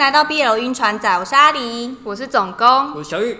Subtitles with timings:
[0.00, 3.36] 来到 BL 晕船仔，我是阿狸，我是总工，我是小玉。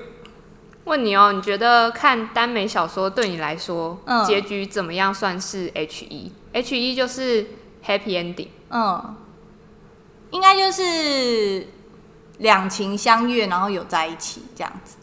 [0.85, 7.47] 问你哦，你觉得看耽美小说对你来说，嗯，结局怎么样算是 H E？H E 就是
[7.83, 8.49] Happy Ending。
[8.69, 9.17] 嗯，
[10.33, 11.67] 应该就是
[12.37, 14.97] 两情相悦，然后有在一起这样子。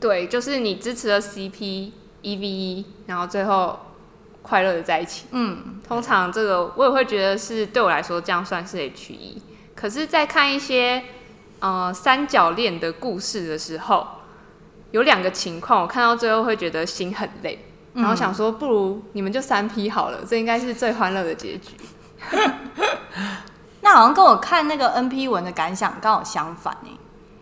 [0.00, 1.92] 对，就是你支持了 C P
[2.22, 3.78] E V E，然后最后
[4.40, 5.26] 快乐的在一起。
[5.32, 9.42] 嗯，通常这个我也会觉得是对我来说这样算是 H E。
[9.74, 11.02] 可是，在看一些
[11.60, 14.06] 呃三角恋的故事的时候，
[14.90, 17.64] 有两个情况，我看到最后会觉得心很累，
[17.94, 21.76] 然后想说，不如你们就三 P 好了，这应该是最欢乐的结局。
[23.80, 26.90] 那好像跟我看那个 N P 文的感想刚好相反哎，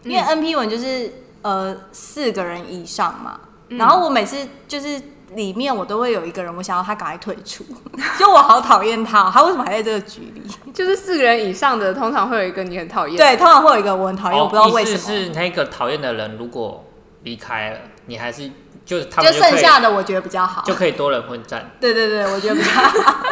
[0.04, 5.00] 因为 N P 文就是呃四个人以上嘛，然后我每次就是。
[5.34, 7.64] 里面我都会有一个人，我想要他赶快退出，
[8.18, 10.42] 就我好讨厌他，他为什么还在这个局里？
[10.72, 13.16] 就是四个人以上的，通常会有一个你很讨厌。
[13.16, 14.96] 对，通常会有一个我很讨厌，哦，我不知道为什么。
[14.96, 16.84] 意思是那个讨厌的人如果
[17.22, 18.50] 离开了，你还是
[18.84, 21.70] 就是他们就剩下的，我觉得比较好，就可以多人混战。
[21.80, 23.24] 对对对，我觉得比较好。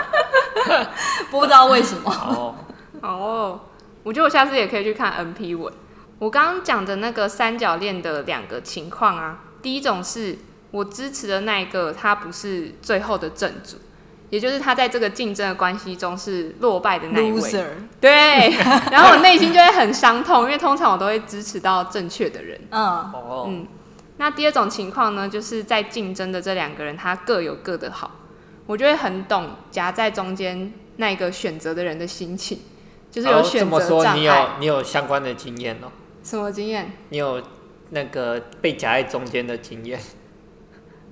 [1.30, 2.10] 不知道为什么。
[2.10, 2.54] 哦
[3.02, 3.60] 哦，
[4.02, 5.72] 我觉得我下次也可以去看 NP 文。
[6.18, 10.38] 我刚刚讲的那个三角恋的两个情况啊，第一种是。
[10.70, 13.76] 我支持的那一个，他不是最后的正主，
[14.30, 17.40] 也就是他在这个竞争的关系中是落败的那一位。
[17.40, 17.66] Loser.
[18.00, 18.50] 对，
[18.90, 22.60] 然后我内心就会很伤痛，因为通常我都会支持到正确的人。
[22.70, 23.12] 嗯
[23.46, 23.66] 嗯。
[24.18, 28.10] 那第二种情况呢，就是在竞争的这两个人，他各有各的好，
[28.66, 32.58] 我就会很懂夹在中间那个选择的人的心情，
[33.10, 35.88] 就是有选择你有你有相关的经验哦？
[36.24, 36.92] 什么经验？
[37.10, 37.40] 你有
[37.90, 39.98] 那个被夹在中间的经验？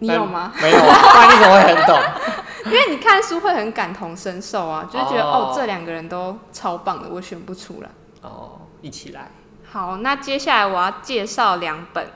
[0.00, 0.52] 你有吗？
[0.60, 1.98] 没有啊，那你怎么会很懂？
[2.66, 7.88] 因为你看书会很感同身受啊，就是觉得哦，哦，这两个人都超棒的，我选不出来。
[8.22, 9.30] 哦，一起来。
[9.70, 12.06] 好，那接下来我要介绍两本，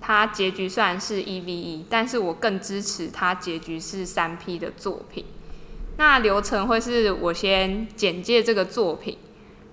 [0.00, 5.26] 它结局虽然是 EVE，但是我更支持它结局是三 P 的作品。
[5.98, 9.18] 那流程会是我先简介这个作品，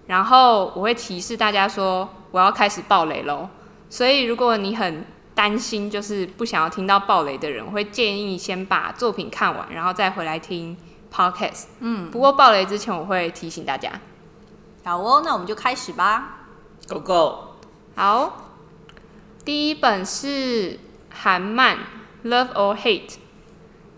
[0.08, 3.48] 然后我会提示大家说我要开始爆雷喽。
[3.90, 5.06] 所以如果你很
[5.40, 10.76] 担心就是不想要听到暴雷的人，我会建议先把作品看完，然后再回来听
[11.10, 11.68] podcast。
[11.80, 13.90] 嗯，不过暴雷之前我会提醒大家。
[14.84, 16.40] 好哦，那我们就开始吧。
[16.90, 17.36] Go go。
[17.96, 18.50] 好，
[19.46, 20.78] 第一本是
[21.10, 21.78] 韩漫
[22.28, 23.08] 《Love or Hate》，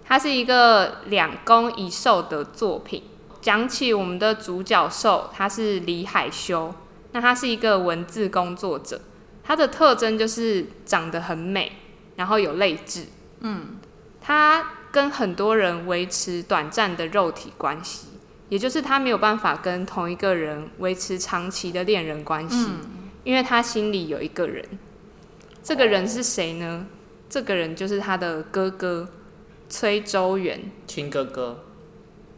[0.06, 3.02] 它是一个两攻一受的作品。
[3.42, 6.72] 讲起我们的主角受，他是李海修，
[7.14, 9.02] 那他是一个文字工作者。
[9.52, 11.70] 它的特征就是长得很美，
[12.16, 13.04] 然后有泪痣。
[13.42, 13.80] 嗯，
[14.22, 18.08] 他跟很多人维持短暂的肉体关系，
[18.48, 22.80] 也就是他没有办法跟同一个人维持长期的恋人关系，嗯，
[23.26, 24.66] 因为他心里有一个人。
[25.62, 26.88] 这个人是谁呢？
[27.28, 29.06] 这个人就是他的哥哥
[29.68, 31.62] 崔周元，亲哥哥。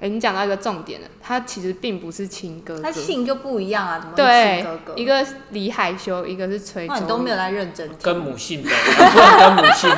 [0.03, 4.93] 哎、欸，你讲到一个重点了，他其实并不是亲哥哥，他姓就不一样啊，怎么对哥哥？
[4.97, 6.95] 一个李海修，一个是崔周。
[6.95, 9.89] 你都没有来认真听，跟母姓的，不能跟母姓，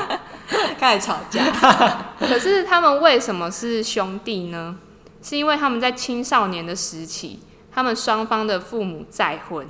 [0.80, 1.44] 开始吵架。
[2.20, 4.76] 可是他们为什么是兄弟呢？
[5.22, 7.40] 是因为他们在青少年的时期，
[7.70, 9.66] 他们双方的父母再婚，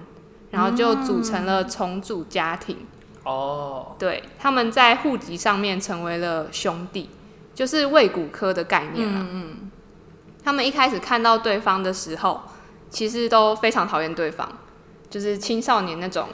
[0.52, 2.76] 然后就组成了重组家庭。
[3.24, 7.10] 哦、嗯，对，他们在户籍上面成为了兄弟。
[7.54, 9.14] 就是胃骨科的概念啊。
[9.16, 9.70] 嗯嗯。
[10.42, 12.42] 他们一开始看到对方的时候，
[12.90, 14.46] 其实都非常讨厌对方，
[15.08, 16.28] 就是青少年那种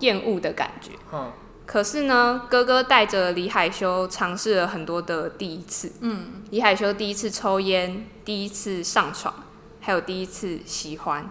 [0.00, 0.92] 厌恶的感觉。
[1.12, 1.30] 嗯。
[1.66, 5.92] 可是呢，哥哥带着李海修尝试了很多的第一次。
[6.00, 6.42] 嗯。
[6.50, 9.34] 李海修第一次抽烟，第一次上床，
[9.80, 11.30] 还有第一次喜欢，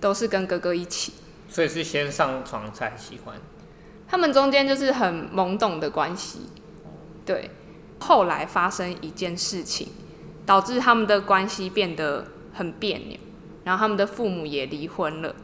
[0.00, 1.12] 都是跟哥哥一起。
[1.48, 3.36] 所以是先上床才喜欢。
[4.08, 6.48] 他们中间就是很懵懂的关系。
[7.24, 7.50] 对。
[8.06, 9.88] 后来发生一件事情，
[10.44, 13.18] 导致他们的关系变得很别扭，
[13.64, 15.34] 然后他们的父母也离婚了。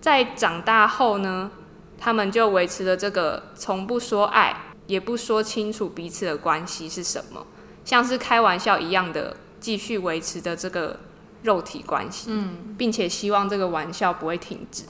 [0.00, 1.50] 在长大后呢，
[1.98, 7.44] 他们就维持了这个从不说爱，也不说清楚彼此的关系是什么，
[7.84, 11.00] 像是开玩笑一样的继续维持的这个
[11.42, 14.84] 肉体关系，嗯，并且希望这个玩笑不会停止。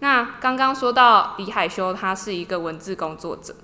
[0.00, 3.54] 那刚刚说到李海修，他是一个文字工作者。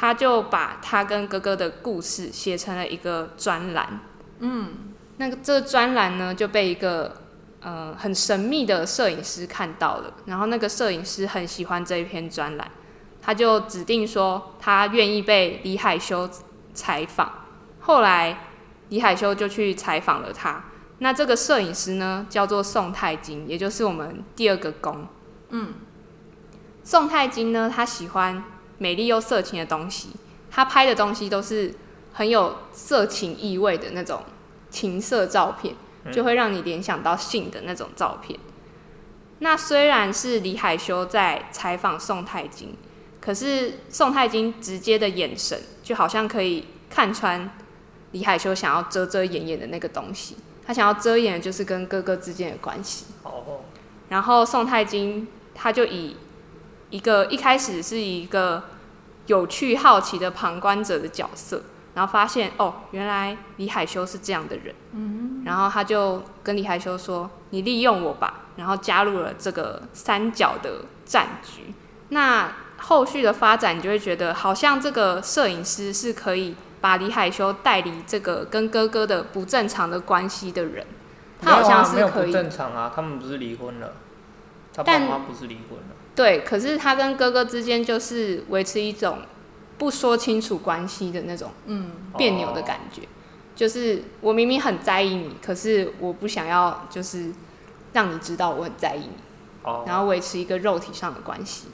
[0.00, 3.98] 他就把他跟哥哥的故事写成了一个专栏，
[4.38, 7.16] 嗯，那个这个专栏呢就被一个
[7.60, 12.70] 呃很神秘的摄影师看到了，然后那个摄影师很喜欢这一篇专栏，
[13.20, 16.30] 他就指定说他愿意被李海修
[16.72, 17.32] 采访。
[17.80, 18.44] 后来
[18.90, 20.64] 李海修就去采访了他，
[20.98, 25.08] 那这个摄影师呢，叫做宋太金，也就是我们第二个公。
[25.48, 25.74] 嗯，
[26.84, 28.44] 宋太金呢，他喜欢
[28.78, 30.10] 美丽又色情的东西，
[30.50, 31.74] 他拍的东西都是
[32.12, 34.22] 很有色情意味的那种
[34.70, 35.74] 情色照片，
[36.12, 38.38] 就会让你联想到性的那种照片。
[39.40, 42.74] 那虽然是李海修在采访宋太金，
[43.20, 47.48] 可是宋太金直接的眼神，就好像可以看穿
[48.12, 50.36] 李海修想要遮遮掩掩的那个东西。
[50.66, 53.06] 他想要遮掩的就是跟哥哥之间的关系。
[53.22, 53.60] 哦。
[54.08, 56.16] 然后宋太金他就以
[56.90, 58.64] 一个一开始是一个
[59.26, 61.62] 有趣好奇的旁观者的角色，
[61.94, 64.74] 然后发现哦，原来李海修是这样的人。
[64.92, 65.42] 嗯。
[65.44, 71.72] 然后他就跟李海修说：“你利用我吧。”然后加入了这个三角的战局。
[72.08, 76.54] 那后续的发展，你就会觉得好像这个摄影师是可以。
[76.80, 80.86] 把李海修带离这个跟哥哥的不正常的关系的人，
[81.42, 81.96] 他好像是可以。
[81.96, 83.94] 没有啊，不正常啊，他们不是离婚了，
[84.72, 85.96] 他爸妈不是离婚了。
[86.18, 89.18] 对，可是他跟哥哥之间就是维持一种
[89.78, 93.02] 不说清楚关系的那种，嗯，别扭的感觉。
[93.54, 97.30] 就是我明明很在意你，可是我不想要，就是
[97.92, 101.68] 让你知道我很在意你，然后维持一个肉体上的关系。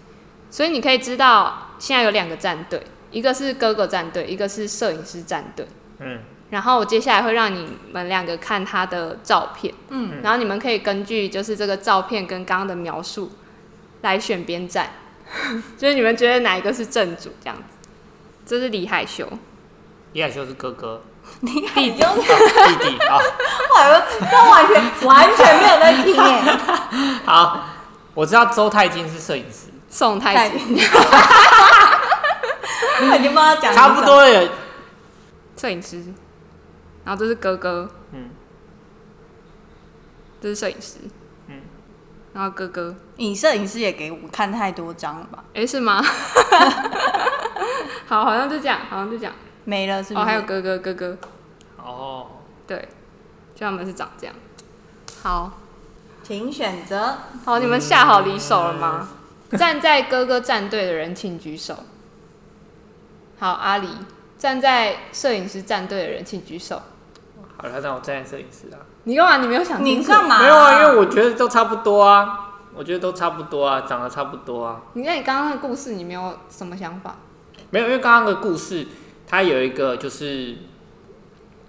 [0.50, 2.82] 所以你可以知道，现在有两个战队。
[3.10, 5.66] 一个是哥哥战队，一个是摄影师战队。
[6.00, 6.18] 嗯，
[6.50, 9.72] 然后我接下来会让你们两个看他的照片。
[9.88, 13.30] 嗯，然后你们可以根据就是这个照片跟刚刚的描述
[14.04, 14.90] 来选边站，
[15.76, 17.62] 就是你们觉得哪一个是正主这样子。
[18.46, 19.26] 这是李海修，
[20.12, 21.02] 李海修是哥哥，
[21.40, 21.96] 李海修弟
[22.90, 22.98] 弟。
[23.06, 23.18] 啊，
[24.30, 26.42] 这完全完全没有在听耶。
[27.24, 27.64] 好，
[28.12, 30.76] 我知道周太金是摄影师，宋太金。
[33.18, 34.48] 已经帮他讲差不多了。
[35.56, 36.04] 摄影师，
[37.04, 38.28] 然后这是哥哥，嗯，
[40.42, 41.10] 这是摄影师，嗯，
[42.34, 45.44] 然后哥哥，你摄影师也给我看太多张了吧？
[45.54, 46.02] 哎、欸，是吗？
[48.06, 49.32] 好，好像就这样，好像就这样，
[49.64, 50.20] 没了，是不是？
[50.20, 51.16] 哦，还有哥哥，哥哥，
[51.78, 52.26] 哦，
[52.66, 52.88] 对，
[53.54, 54.34] 就他们是长这样。
[55.22, 55.52] 好，
[56.24, 57.16] 请选择。
[57.44, 59.08] 好，你们下好离手了吗？
[59.50, 61.76] 嗯、站在哥哥战队的人，请举手。
[63.38, 63.88] 好，阿里
[64.36, 66.82] 站在摄影师战队的人，请举手。
[67.56, 68.82] 好了，那我站在摄影师啊。
[69.04, 69.36] 你干嘛？
[69.38, 70.00] 你没有想清楚？
[70.00, 70.40] 你干嘛？
[70.40, 72.40] 没有啊，因为我觉得都差不多啊。
[72.74, 74.82] 我觉得都差不多啊，长得差不多啊。
[74.94, 77.16] 你看你刚刚的故事，你没有什么想法？
[77.70, 78.86] 没有，因为刚刚的故事，
[79.26, 80.56] 他有一个就是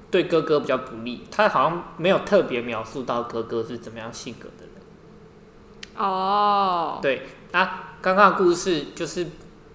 [0.09, 6.03] 对哥哥比较不利，他好像没有特别描述到哥哥是怎么样性格的人。
[6.03, 6.99] 哦。
[7.01, 9.27] 对，那刚刚的故事就是。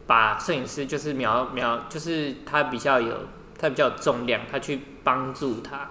[0.07, 3.15] 把摄影师就是描描，就是他比较有
[3.57, 5.89] 他比较有重量，他去帮助他。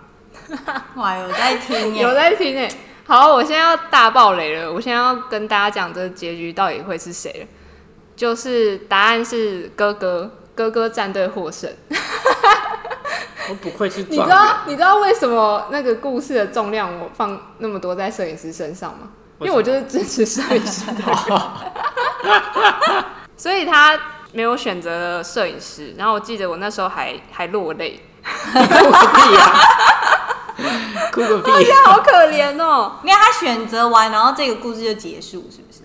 [0.96, 2.70] 哇，有在听耶，有在听耶。
[3.06, 7.48] 好，我现在要大爆雷了，我现在要跟大家讲这个结局到底会是谁了。
[8.16, 11.72] 就是答案是哥哥，哥哥战队获胜。
[13.50, 19.10] 我不愧是，你知道你知道为什么那个故事的重量我放那么多在摄影师身上吗？
[19.40, 21.02] 因为我就是支持摄影师的。
[23.38, 23.98] 所以他
[24.34, 28.00] 没有选择了摄影师，然后我记得我那时候还还落泪，
[28.54, 29.60] 落个屁啊！
[31.28, 31.70] 哭个屁！
[31.70, 33.00] 呀， 好可怜哦！
[33.04, 35.82] 因为他选择完，然后这个故事就结束，是不是？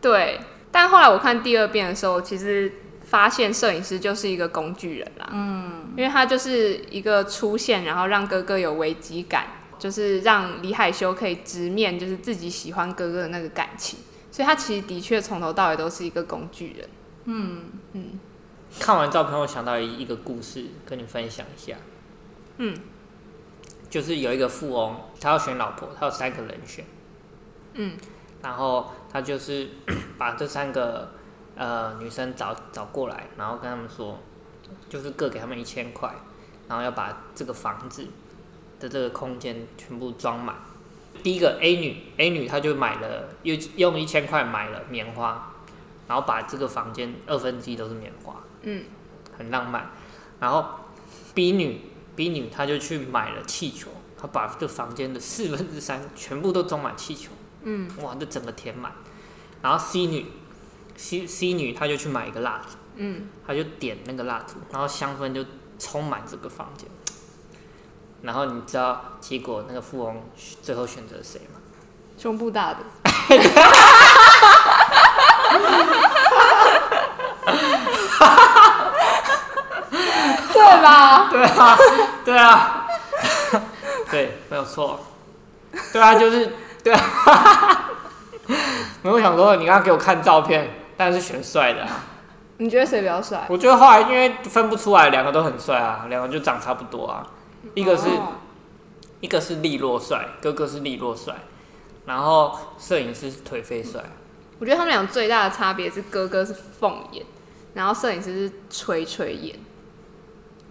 [0.00, 0.40] 对。
[0.70, 2.72] 但后来我看第二遍的时候，其实
[3.04, 5.28] 发现摄影师就是一个工具人啦。
[5.32, 5.92] 嗯。
[5.96, 9.46] 因为他就是一个出现，然后让哥哥有危机感，
[9.78, 13.98] 就是让李海修可以直面，就是自己喜欢哥哥的那个感情。
[14.30, 16.88] 所以他其实的确从头到尾都是一个工具人。
[17.26, 18.18] 嗯嗯。
[18.80, 21.76] 看完照片，我想到一个故事，跟你分享一下。
[22.56, 22.74] 嗯。
[23.92, 26.82] 就是有一个富翁，他要选老婆，他有三个人选。
[27.74, 27.94] 嗯。
[28.40, 29.68] 然后他就是
[30.16, 31.12] 把这三个
[31.54, 34.18] 呃女生找找过来，然后跟他们说，
[34.88, 36.10] 就是各给他们一千块，
[36.68, 38.06] 然后要把这个房子
[38.80, 40.56] 的这个空间全部装满。
[41.22, 45.52] 第一个 A 女，A 女她就买了，又用一千块买了棉花，
[46.08, 48.86] 然后把这个房间二分之一都是棉花，嗯，
[49.36, 49.90] 很浪漫。
[50.40, 50.64] 然后
[51.34, 51.82] B 女
[52.14, 53.90] ，B 女她就去买了气球，
[54.20, 57.30] 她把这房间的四分之三全部都装满气球，
[57.62, 58.92] 嗯，哇，这整个填满。
[59.60, 60.26] 然后 C 女
[60.96, 65.44] ，C C 女她就去买一个蜡烛，嗯，她就点那个蜡烛，然后香氛就
[65.78, 66.88] 充满这个房间。
[68.22, 70.22] 然后你知道结果那个富翁
[70.62, 71.60] 最后选择谁吗？
[72.16, 72.80] 胸部大的。
[80.72, 81.28] 对吧？
[81.30, 81.78] 对啊，
[82.24, 82.86] 对啊，
[84.10, 85.00] 对，没有错。
[85.92, 86.52] 对啊，就是
[86.82, 87.90] 对啊。
[89.02, 91.88] 没有想说，你刚刚给我看照片，当然是选帅的啊。
[92.58, 93.44] 你觉得谁比较帅？
[93.48, 97.26] 我觉得后来因为分不出来，两个都很帅啊，两个就长差不多啊。
[97.74, 98.34] 一个是，哦、
[99.20, 101.34] 一个是利落帅，哥哥是利落帅，
[102.06, 104.00] 然后摄影师是颓废帅。
[104.58, 107.24] 我觉得他们俩最大的差别是，哥哥是凤眼，
[107.74, 109.56] 然后摄影师是垂垂眼。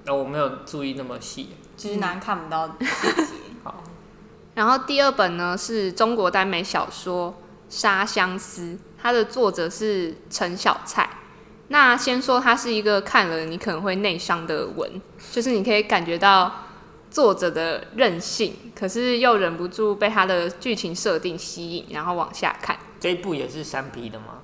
[0.08, 3.34] 哦，我没有注意那么细，直男看不到细节。
[3.64, 3.84] 好，
[4.56, 7.32] 然后第二本呢是中国耽美小说
[7.70, 8.62] 《沙相思》，
[9.02, 11.10] 它的作者是陈小菜。
[11.68, 16.52] 那先说它是一个看了你可能会内伤的文，就是你可以感觉到
[17.10, 22.78] 作者的任性，可是又忍不住被他的剧情设定吸引，然后往下看。
[23.00, 24.40] 这一部也是三 P 的吗？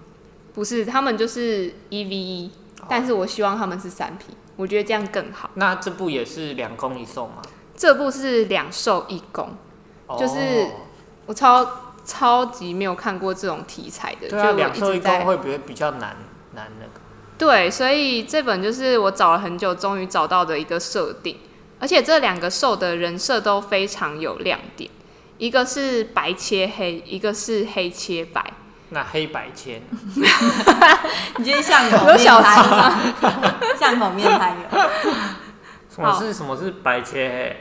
[0.53, 2.51] 不是，他们就是一 V 一，
[2.87, 5.49] 但是我希望他们是三 P，我觉得这样更好。
[5.53, 7.41] 那这部也是两攻一受吗？
[7.77, 9.55] 这部是两受一攻，
[10.19, 10.67] 就是
[11.27, 16.17] 我超超级没有看过这种题材的，对啊，两受一攻会不会比较难
[16.53, 16.91] 难那个？
[17.37, 21.37] 对，所以这本就是我找了很久，终于找到的一个设定，
[21.79, 24.89] 而且这两个受的人设都非常有亮点，
[25.37, 28.53] 一个是白切黑，一个是黑切白。
[28.89, 29.81] 那黑白切？
[31.37, 32.99] 你今天巷口面摊吗？
[33.77, 34.79] 巷口面摊有。
[35.93, 37.57] 什么是什么是白切黑？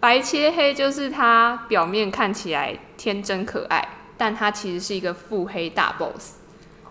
[0.00, 3.86] 白切黑就是他表面看起来天真可爱，
[4.16, 6.36] 但他其实是一个腹黑大 boss。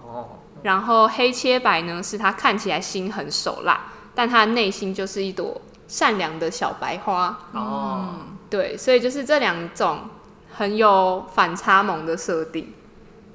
[0.03, 0.29] 哦。
[0.63, 3.79] 然后黑切白呢，是他看起来心狠手辣，
[4.13, 7.35] 但他内心就是一朵善良的小白花。
[7.53, 8.15] 哦，
[8.49, 10.01] 对，所以就是这两种
[10.53, 12.71] 很有反差萌的设定。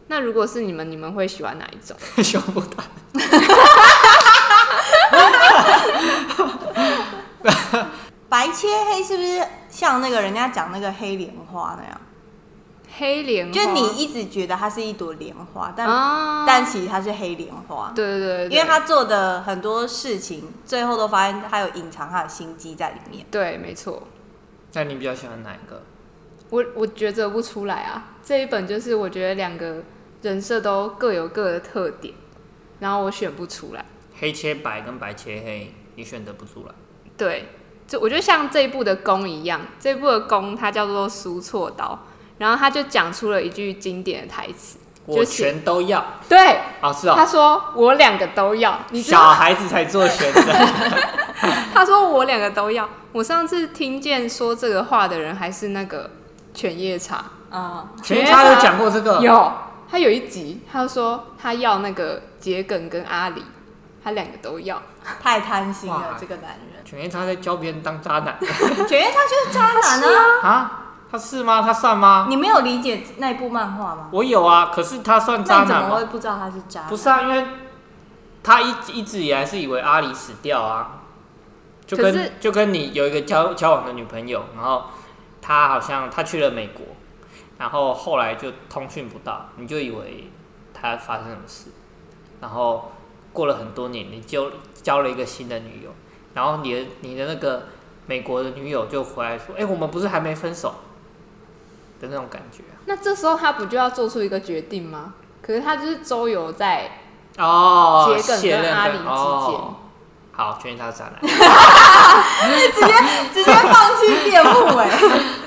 [0.08, 1.96] 那如果是你们，你们会喜欢哪一种？
[2.22, 2.84] 凶不大。
[8.28, 12.00] 白切黑是不是像那个人家讲那个黑莲花那样？
[12.98, 17.92] 黑莲花，就你一直觉得它是一朵莲花，但、啊、但其实它是黑莲花。
[17.94, 23.26] 对对对，对，因为他做的很多事情，最后都发现他有隐藏他的心机在里面。
[23.30, 24.02] 对，没错。
[24.72, 25.82] 那你比较喜欢哪一个？
[26.50, 28.12] 我我抉择不出来啊。
[28.24, 29.82] 这一本就是我觉得两个
[30.26, 32.12] 人设都各有各的特点，
[32.80, 33.84] 然后我选不出来。
[34.18, 36.74] 黑切白跟白切黑，你选择不出来。
[37.16, 37.50] 对，
[37.86, 41.98] 就我觉得像这一部的弓一样，这一部的弓它叫做苏错刀。
[42.38, 50.42] 然后他就讲出了一句经典的台词：“我全都要。”对，啊是啊，他说：“我两个都要。”你小孩子才做选择。
[51.72, 56.10] 他说：“我两个都要。”我上次听见说这个话的人还是那个
[56.52, 59.18] 犬夜叉啊，犬夜叉有讲过这个？
[59.22, 59.52] 有，
[59.90, 63.42] 他有一集他说他要那个桔梗跟阿里，
[64.02, 64.82] 他两个都要，
[65.22, 66.84] 太贪心了这个男人。
[66.84, 68.36] 犬夜叉在教别人当渣男，
[68.86, 70.48] 犬夜叉就是渣男啊！
[70.48, 70.82] 啊。
[71.08, 71.62] 他是吗？
[71.62, 72.26] 他算吗？
[72.28, 74.08] 你没有理解那部漫画吗？
[74.10, 75.80] 我有啊，可是他算渣男吗？
[75.82, 76.88] 怎么会不知道他是渣男？
[76.88, 77.46] 不是啊，因为
[78.42, 81.02] 他一一直以来是以为阿里死掉啊，
[81.86, 84.86] 就跟就跟你有一个交交往的女朋友，然后
[85.40, 86.84] 他好像他去了美国，
[87.58, 90.30] 然后后来就通讯不到，你就以为
[90.74, 91.70] 他发生什么事，
[92.40, 92.92] 然后
[93.32, 94.50] 过了很多年，你就
[94.82, 95.90] 交了一个新的女友，
[96.34, 97.68] 然后你的你的那个
[98.06, 100.74] 美国的女友就回来说：“哎、欸，我们不是还没分手？”
[101.98, 105.14] 的那种感觉、啊，那这时候他不就要做出一个决定吗？
[105.40, 106.90] 可是他就是周游在
[107.38, 109.76] 哦，桔梗跟阿里之间、哦。
[110.32, 112.92] 好，确定他是渣男， 直接
[113.32, 114.90] 直接放弃辩护哎，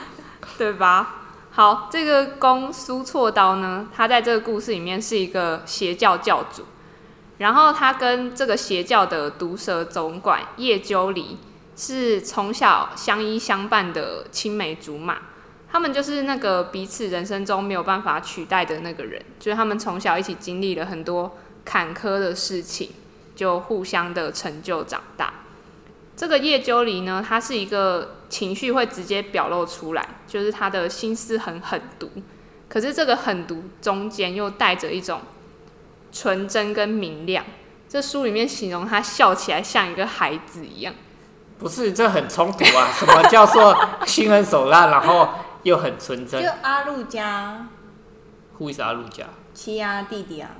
[0.57, 1.18] 对吧？
[1.51, 6.63] 好，这个公苏错刀呢，他在这个故事里面是一个邪教教主，
[7.39, 11.37] 然后他跟这个邪教的毒蛇总管叶鸠离
[11.75, 15.17] 是从小相依相伴的青梅竹马。
[15.71, 22.89] 他们就是那个彼此人生中没有办法取代的那个人，就是他们从小一起经历了很多坎坷的事情，
[23.35, 25.33] 就互相的成就长大。
[26.19, 32.11] 这个叶鸠离呢，他是一个情绪会直接表露出来，就是他的心思很狠毒，
[32.67, 35.21] 可是这个狠毒中间又带着一种
[36.11, 37.45] 纯真跟明亮。
[37.87, 40.93] 这书里面形容他笑起来像一个孩子一样，
[41.57, 42.91] 不是，这很冲突啊！
[42.91, 43.73] 什么叫做
[44.05, 44.87] 心狠手辣？
[44.87, 45.29] 然后。
[45.63, 47.67] 又很纯真，就阿路加
[48.57, 49.25] ，Who is 阿路加？
[49.53, 50.51] 奇犽弟弟啊！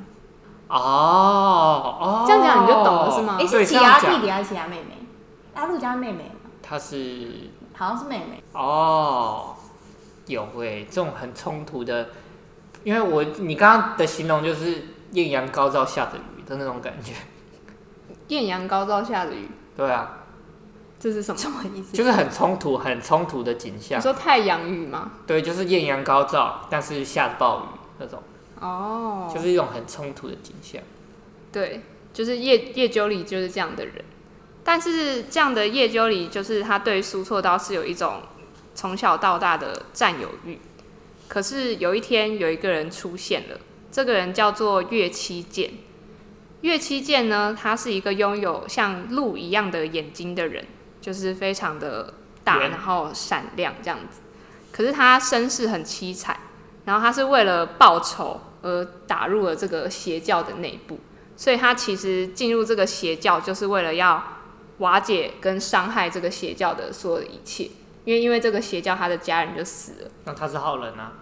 [0.68, 3.38] 哦哦，这样讲你就懂了是吗？
[3.40, 4.98] 哎，是奇犽弟弟还是奇犽妹妹？
[5.60, 7.28] 阿路家妹妹，她是
[7.74, 9.56] 好像是妹妹哦。
[10.28, 12.10] 有会这种很冲突的，
[12.84, 17.14] 因为我你刚刚的形容就是艳阳高照下的雨的那种感觉。
[18.30, 20.20] 艳阳高照下的雨，对啊，
[21.00, 21.38] 这是什么？
[21.38, 21.98] 什么意思？
[21.98, 23.98] 就是很冲突、很冲突的景象。
[23.98, 25.12] 你说太阳雨吗？
[25.26, 27.64] 对，就是艳阳高照，但是下暴雨
[27.98, 28.22] 那种。
[28.62, 30.82] 哦，就是一种很冲突的景象。
[31.52, 31.82] 对，
[32.14, 34.06] 就是叶叶鸠里就是这样的人，
[34.70, 38.22] 但是这样的叶鸠里就是他对苏错刀是有一种
[38.76, 40.60] 从小到大的占有欲。
[41.28, 43.60] 可是有一天有一个人出现了，
[43.92, 45.72] 这个人叫做月七剑。
[46.62, 50.64] 月七剑呢，他是一个拥有像鹿一样的眼睛的人，
[51.02, 54.20] 就是非常的大，然后闪亮这样子。
[54.72, 56.38] 可是他身世很凄惨，
[56.86, 61.00] 然后他是为了报仇而打入了这个邪教的内部，
[61.36, 64.24] 所以他其实进入这个邪教就是为了要
[64.80, 67.70] 瓦解跟伤害这个邪教的所有的一切，
[68.04, 70.12] 因为因为这个邪教他的家人就死了。
[70.26, 71.14] 那他是好人啊？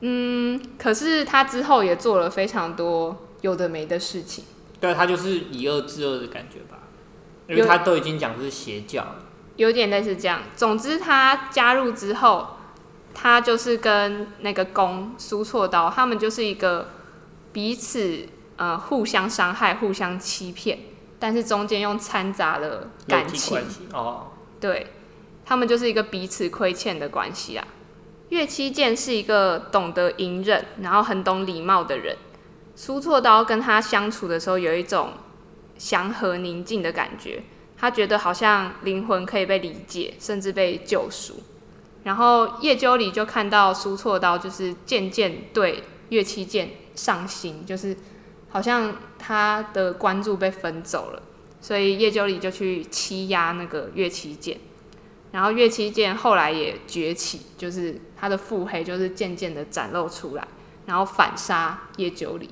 [0.00, 4.44] 嗯，可是他之后也做了非常多有的没的事情。
[4.80, 6.78] 对，他就是以恶制恶的感觉吧，
[7.48, 9.16] 因为他都已经讲是邪教了，
[9.56, 10.42] 有点类似这样。
[10.54, 12.58] 总之，他加入之后。
[13.14, 16.88] 他就是跟那个攻苏错刀，他们就是一个
[17.52, 20.78] 彼此呃互相伤害、互相欺骗，
[21.22, 23.56] 但是中间又掺杂了感情
[23.92, 24.32] 哦。
[24.58, 24.88] 对，
[25.44, 27.64] 他们就是一个彼此亏欠的关系啊。
[28.30, 32.16] 月期见是一个懂得隐忍，然后很懂礼貌的人。
[32.74, 35.12] 苏错刀跟他相处的时候，有一种
[35.78, 37.44] 祥和宁静的感觉，
[37.76, 41.34] 他觉得好像灵魂可以被理解，甚至被救赎。
[42.02, 47.96] 然后叶鸠里就看到苏错刀，就是渐渐对月期见上心，就是
[48.52, 51.22] 好像他的关注被分走了，
[51.60, 54.58] 所以叶九里就去欺压那个月期见。
[55.32, 60.46] 然后月期见后来也崛起，就是他的腹黑就是渐渐的展露出来，
[60.84, 62.50] 然后反杀叶九里，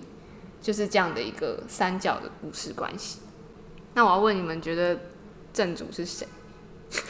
[0.63, 3.19] 就是这样的一个三角的故事关系。
[3.93, 4.99] 那我要问你们，觉得
[5.53, 6.27] 正主是谁？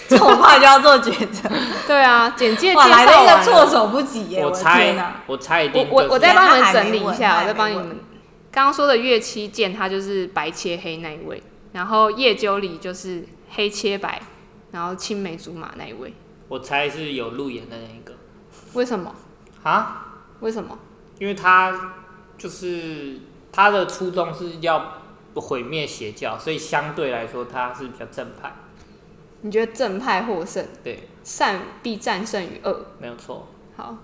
[0.08, 1.48] 这么快就要做抉择？
[1.86, 4.44] 对啊，简介哇，来了一个措手不及耶！
[4.44, 5.88] 我猜，我猜一定。
[5.88, 7.96] 我我再帮你们整理一下，我再帮你们。
[8.52, 14.20] 刚刚说的月七剑，他就是白切黑那一位，然后叶鸠里就是黑切白，
[14.72, 16.12] 然后青梅竹马那一位。
[16.48, 18.14] 我猜是有路演的那一个。
[18.74, 19.14] 为什么？
[19.62, 20.24] 啊？
[20.40, 20.78] 为什么？
[21.18, 21.94] 因为他
[22.36, 23.20] 就是
[23.52, 25.00] 他的初衷是要
[25.34, 28.52] 毁灭邪教，所以相对来说他是比较正派。
[29.42, 30.66] 你觉得正派获胜？
[30.82, 33.46] 对，善必战胜于恶，没有错。
[33.76, 33.96] 好，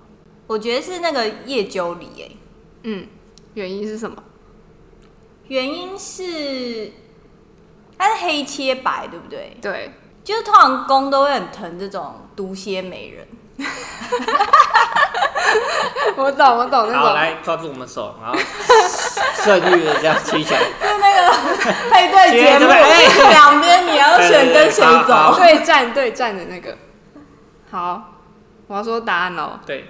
[0.46, 2.36] 我觉得是那个叶鸠里诶。
[2.84, 3.06] 嗯，
[3.54, 4.22] 原因是什么？
[5.48, 6.92] 原因是
[7.98, 9.56] 它是黑切白，对不对？
[9.60, 9.92] 对，
[10.24, 13.26] 就是通常攻都会很疼这种毒蝎美人。
[16.16, 17.00] 我懂，我懂那种。
[17.00, 18.38] 好，来抓住我们手，然后
[19.42, 20.60] 顺利的这样举起来。
[20.60, 21.30] 就是那个
[21.90, 22.66] 配对节目，
[23.30, 25.34] 两边你要选跟谁走？
[25.38, 26.76] 对战对战的那个。
[27.70, 28.02] 好，
[28.66, 29.58] 我要说答案喽。
[29.64, 29.86] 对。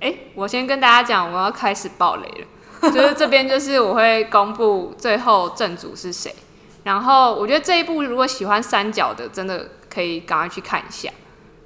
[0.00, 2.46] 哎、欸，我先跟大家讲，我要开始爆雷了。
[2.92, 6.34] 就是这边，就是我会公布最后正主是谁。
[6.82, 11.10] 然后，我觉得这一部如果喜欢三角的，真的可以赶快去看一下。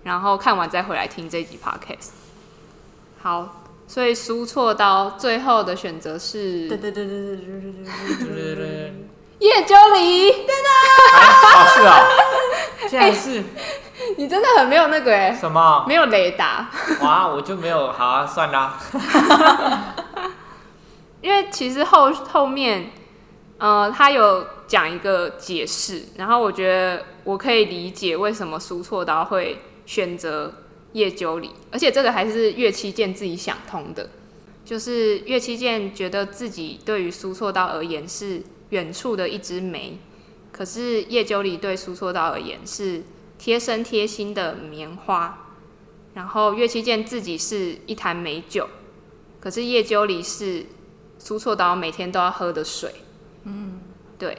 [0.02, 2.08] 然后看完再回来听这集 podcast。
[3.22, 6.68] 好，所以输错刀最后的选择是。
[6.68, 8.94] 对对对对对对对对对对。
[9.38, 11.18] 叶鸠里，对的。
[11.18, 12.06] 啊，是啊。
[12.88, 13.42] 现在是。
[14.16, 15.32] 你真的很没有那个哎。
[15.32, 15.84] 什么？
[15.88, 16.68] 没有雷达。
[17.00, 18.78] 哇，我就没有，好啊，算了。
[21.24, 22.90] 因为其实后后面，
[23.58, 29.58] 呃，他有讲一个解释，然后我觉得我可以理解为什么苏错刀会。
[29.86, 30.50] 选择
[30.94, 34.08] 叶九里，而且这个还是岳七剑自己想通的，
[34.64, 39.98] 就是岳七剑觉得自己对于苏错刀而言是远处的一枝梅，
[40.50, 43.02] 可是叶九里对苏错刀而言是
[43.36, 45.50] 贴身贴心的棉花，
[46.14, 48.66] 然后岳七剑自己是一坛美酒，
[49.38, 50.64] 可是叶九里是
[51.24, 52.96] 苏错刀每天都要喝的水，
[53.44, 53.80] 嗯，
[54.18, 54.36] 对，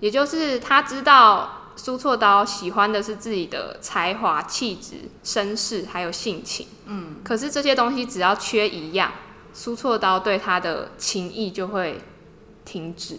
[0.00, 1.58] 也就是他知道。
[1.74, 6.66] 苏错刀喜欢的是自己的才华、气质、身世，还有性情。
[6.84, 9.10] 嗯，可是这些东西只要缺一样，
[9.54, 12.00] 苏错刀对他的情意就会
[12.64, 13.18] 停止。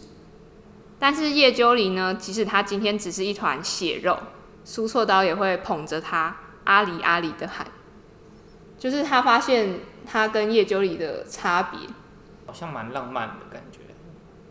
[0.99, 2.13] 但是叶鸠里呢？
[2.13, 4.17] 即使他今天只是一团血肉，
[4.63, 7.65] 苏错刀也会捧着他阿里阿里的喊。
[8.77, 11.79] 就是他发现他跟叶鸠里的差别，
[12.53, 13.79] 好像蛮浪漫的感觉。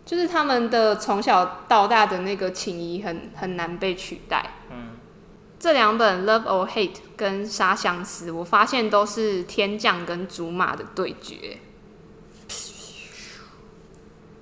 [0.05, 4.55] 就是他们的从小到大的那个情谊很很难被取代。
[4.73, 4.97] 嗯，
[5.61, 11.59] 这两本《Love or Hate》跟《杀相思》，我发现都是天降跟竹马的对决。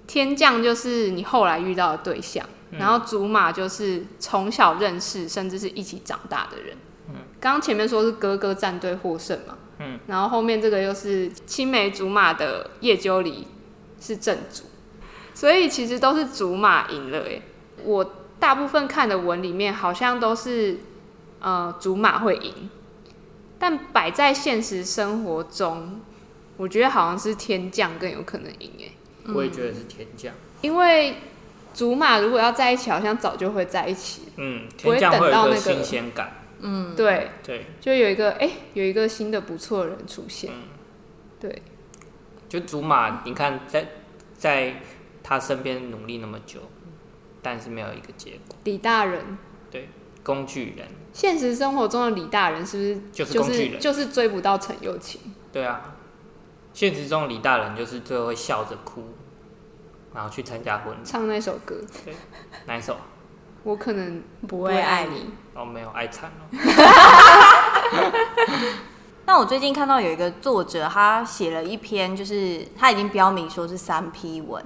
[0.07, 6.75] 天降就是你后来遇到的对象，嗯、然后竹马就是从小认识甚至是一起长大的人。
[7.11, 13.47] 嗯，刚刚前面说是哥哥战队获胜嘛，嗯，然后后面这个又是青梅竹马的叶鸠离
[14.01, 14.65] 是正主，
[15.35, 17.43] 所以其实都是竹马赢了诶。
[17.83, 20.81] 我大部分看的文里面好像都是
[21.41, 22.71] 呃竹马会赢，
[23.59, 26.01] 但摆在现实生活中，
[26.57, 28.93] 我觉得好像是天降更有可能赢诶。
[29.35, 31.17] 我也觉得是天降，因为
[31.73, 34.23] 竹马如果要在一起，好像早就会在一起。
[34.37, 36.40] 嗯，天将会有个新鲜感。
[36.63, 40.51] 嗯，对对，就有一个哎、欸，有一个新的不错的人出现。
[40.53, 40.63] 嗯、
[41.41, 41.63] 对，
[42.49, 43.89] 就祖玛，你看在
[44.37, 44.77] 在
[45.23, 46.61] 他身边努力那么久，
[47.41, 48.57] 但是没有一个结果。
[48.65, 49.39] 李大人，
[49.71, 49.89] 对，
[50.23, 50.87] 工具人。
[51.13, 53.81] 现实生活中的李大人是不是就是工具人？
[53.81, 55.21] 就是追不到陈又青。
[55.53, 55.97] 对啊，
[56.73, 59.03] 现实中李大人就是最后会笑着哭，
[60.15, 61.77] 然后去参加婚礼，唱那首歌。
[62.05, 62.15] 对，
[62.67, 62.97] 哪一首？
[63.63, 65.31] 我可能不会爱你。
[65.55, 66.37] 哦，没有爱惨了。
[69.27, 74.65] 那我最近看到有一个作者，他写了一篇，就是他已经标明说是三 P 文，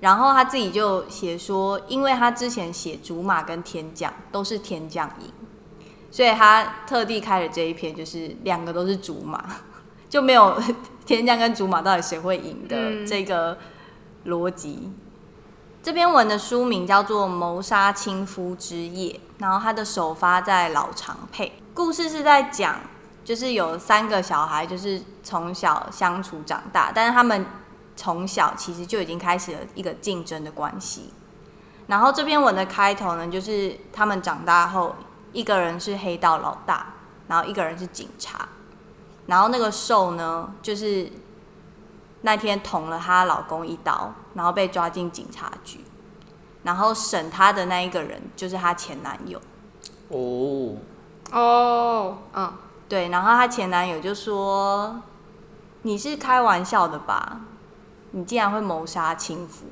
[0.00, 5.30] 然后他自己就写说，因为他之前写竹马跟天降都是天降赢，
[6.10, 9.44] 所以他特地开了这一篇，就是两个都是竹马，
[10.08, 10.60] 就没有
[11.06, 13.56] 天降跟竹马到底谁会赢的这个
[14.26, 14.90] 逻辑。
[15.88, 21.50] 这篇文的书名叫做《谋杀亲夫之夜》，然后它的首发在老长配。
[21.72, 22.78] 故事是在讲，
[23.24, 27.46] 就是有三个小孩，就是从小相处长大，但是他们
[27.96, 31.10] 从小其实就已经开始了一个竞争的关系。
[31.86, 34.94] 然后这篇文的开头呢，就是他们长大后，
[35.32, 36.92] 一个人是黑道老大，
[37.28, 38.46] 然后一个人是警察，
[39.24, 41.10] 然后那个受呢，就是。
[42.22, 45.80] 那天捅了她老公一刀，然后被抓进警察局，
[46.62, 49.40] 然后审她的那一个人就是她前男友。
[50.10, 50.76] 哦，
[51.32, 52.52] 哦，嗯，
[52.88, 55.02] 对，然后她前男友就说
[55.82, 57.40] ：“你是开玩笑的吧？
[58.12, 59.64] 你竟然会谋杀亲夫？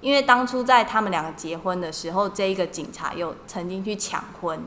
[0.00, 4.58] 因为当初在他们两个结婚的时候，这一个警察又曾经去抢婚，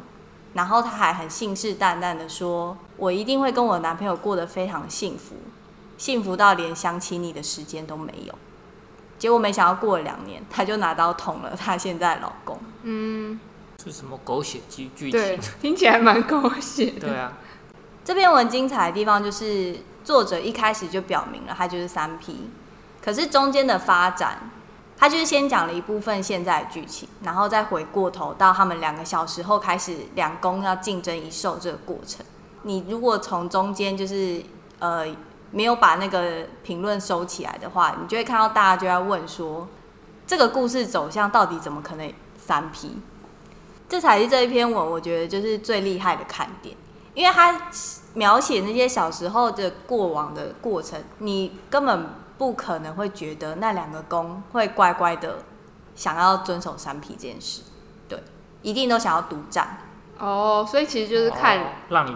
[0.54, 5.36] 然后他还很信誓旦旦的说：我一定会跟我男朋友过得非常幸福。”
[5.98, 8.34] 幸福到连想起你的时间都没有，
[9.22, 12.58] 结果没想到过了两年，她就拿刀捅了她现在的老公。
[12.82, 13.40] 嗯，
[13.84, 15.12] 是什么狗血剧剧情？
[15.12, 17.02] 对，听起来蛮狗血的。
[17.02, 17.34] 对啊，
[18.04, 22.50] 这篇文精彩的地方就是作者一开始就表明了他就是三 P，
[23.00, 24.50] 可是中间的发展，
[24.98, 32.26] 他就是先讲了一部分现在的剧情，然后再回过头到他们两个小时后开始两公要竞争一受这个过程。
[32.64, 34.42] 你如果从中间就是
[34.80, 35.06] 呃。
[35.52, 39.68] 没有把那个评论收起来的话，你就会看到大家就在问说，
[40.26, 42.98] 这个故事走向到底怎么可能三 P？
[43.90, 46.76] 这才是这一篇文我觉得就是最厉害的看点，
[47.14, 47.70] 因为他
[48.14, 55.40] 描写那些小时候的过往的过程，你根本不可能会觉得那两个公会乖乖的
[55.96, 57.64] 想要遵守三 P 这件事，
[58.08, 58.24] 对，
[58.62, 59.78] 一定都想要独占。
[60.22, 61.60] 哦，oh, 所以其实就是看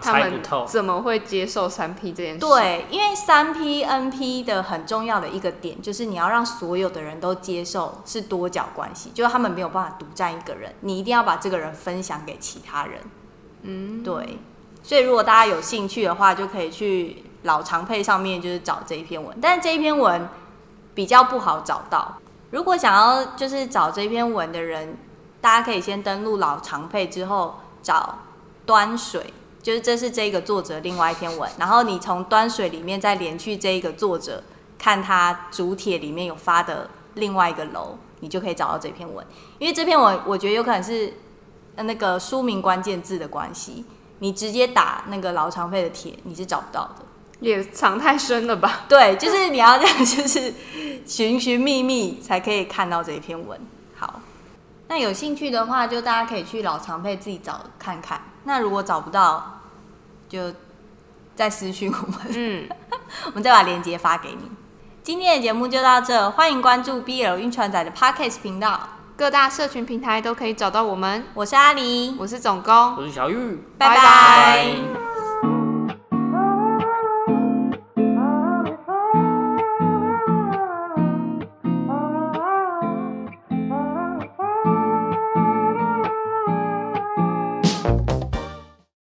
[0.00, 2.38] 他们怎么会接受三 P 这件事。
[2.38, 13.00] 对，因为三 P NP 的很重要的一个点，就是你要让所有的人都接受是多角关系，就是他们没有办法独占一个人，你一定要把这个人分享给其他人。
[13.62, 14.38] 嗯，对。
[14.84, 20.28] 所以如果大家有兴趣的话，就可以去老长配上面就是找这一篇文，但是这一篇文
[20.94, 22.18] 比较不好找到。
[22.52, 24.96] 如果想要就是找这篇文的人，
[25.40, 27.56] 大家可以先登录老长配之后。
[27.86, 28.18] 找
[28.66, 34.42] 端水，就是这是这个作者另外一篇文，然后你从端水里面再连去这一个作者，
[34.76, 39.24] 看他主帖里面有发的另外一个楼，你就可以找到这篇文。
[39.60, 41.14] 因为这篇文我觉得有可能是
[41.76, 43.84] 那个书名关键字的关系，
[44.18, 47.04] 你直接打那个老长费的帖，你是找不到的，
[47.38, 48.80] 也藏太深了吧？
[48.88, 50.52] 对，就是你要这样，就是
[51.06, 53.60] 寻寻觅觅才可以看到这一篇文。
[54.88, 54.94] 好。
[54.94, 58.20] 那有兴趣的话，就大家可以去老常配自己找看看。
[58.44, 59.60] 那如果找不到，
[60.28, 60.52] 就
[61.34, 62.68] 再私讯我们，嗯，
[63.26, 64.50] 我们再把链接发给你。
[65.02, 71.24] 今天的节目就到这，欢迎关注 BL 晕船仔的 Podcast 频道，各大社群平台都可以找到我们。
[71.34, 75.15] 我是阿狸，我是总工，我是小玉，拜拜。